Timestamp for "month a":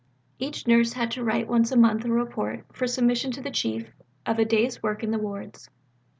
1.77-2.11